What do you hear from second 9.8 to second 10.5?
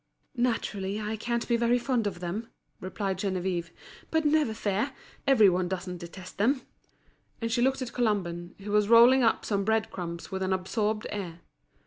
crumbs with